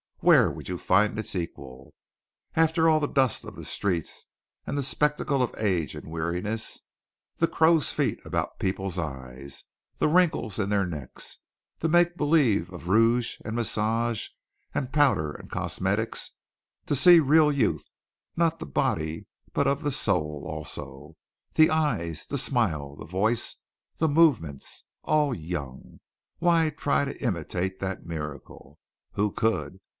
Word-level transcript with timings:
Where 0.19 0.51
would 0.51 0.67
you 0.69 0.77
find 0.77 1.17
its 1.17 1.35
equal? 1.35 1.93
After 2.55 2.87
all 2.89 2.99
the 2.99 3.07
dust 3.07 3.43
of 3.43 3.55
the 3.55 3.65
streets 3.65 4.25
and 4.65 4.77
the 4.77 4.83
spectacle 4.83 5.41
of 5.41 5.53
age 5.57 5.93
and 5.95 6.11
weariness 6.11 6.79
the 7.37 7.47
crow's 7.47 7.91
feet 7.91 8.23
about 8.23 8.59
people's 8.59 8.97
eyes, 8.97 9.63
the 9.97 10.07
wrinkles 10.07 10.57
in 10.59 10.69
their 10.69 10.85
necks, 10.87 11.37
the 11.79 11.89
make 11.89 12.17
believe 12.17 12.71
of 12.71 12.87
rouge 12.87 13.37
and 13.45 13.55
massage, 13.55 14.27
and 14.73 14.93
powder 14.93 15.31
and 15.33 15.51
cosmetics, 15.51 16.31
to 16.85 16.95
see 16.95 17.19
real 17.19 17.51
youth, 17.51 17.91
not 18.35 18.53
of 18.53 18.59
the 18.59 18.65
body 18.67 19.27
but 19.53 19.67
of 19.67 19.81
the 19.83 19.91
soul 19.91 20.45
also 20.47 21.15
the 21.53 21.69
eyes, 21.71 22.25
the 22.27 22.37
smile, 22.39 22.95
the 22.95 23.05
voice, 23.05 23.55
the 23.97 24.07
movements 24.09 24.83
all 25.03 25.33
young. 25.33 25.99
Why 26.37 26.71
try 26.71 27.05
to 27.05 27.23
imitate 27.23 27.79
that 27.79 28.05
miracle? 28.05 28.79
Who 29.13 29.31
could? 29.31 29.79